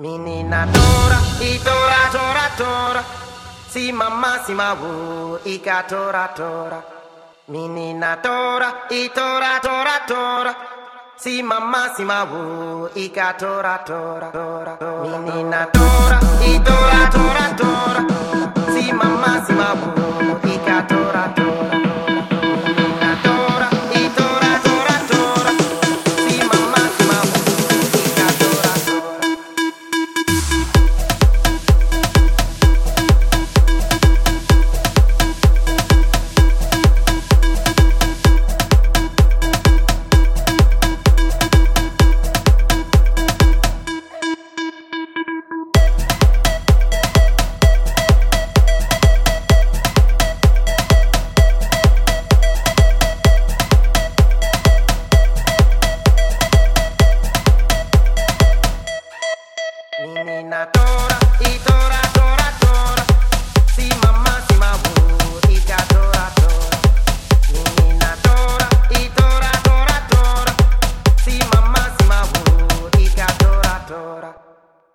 [0.00, 3.04] Menina tora, e tora, tora.
[3.66, 6.80] Si mamma si mawu, ika tora, tora.
[7.46, 9.58] Menina tora, e tora,
[10.06, 10.54] tora.
[11.16, 14.76] Si mamma si mawu, ika tora, tora, tora.
[15.02, 17.08] Menina tora, e tora,
[17.56, 18.04] tora.
[18.70, 19.97] Si mamma si ika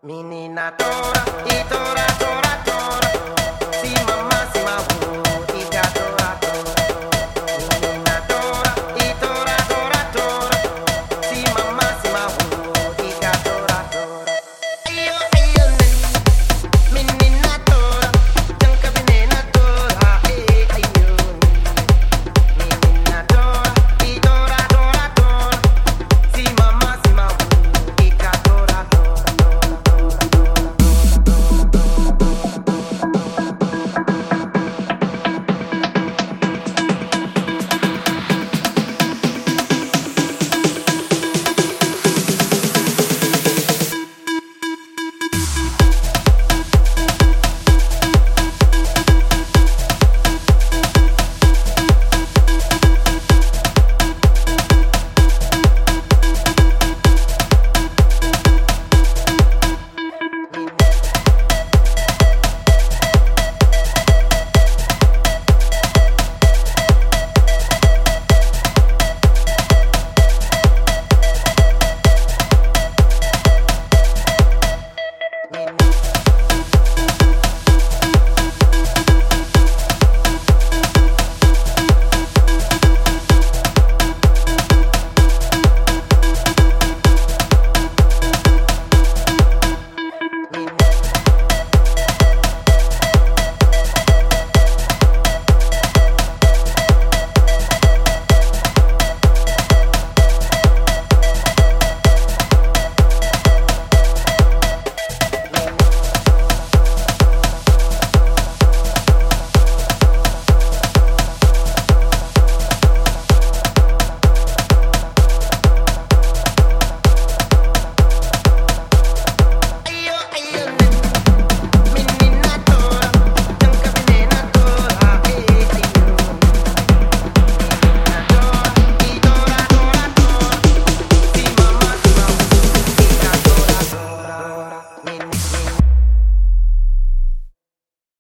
[0.06, 3.03] Menina tora, e tora, tora, tora.